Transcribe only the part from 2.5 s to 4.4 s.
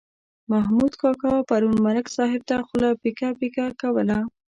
خوله پیکه پیکه کوله.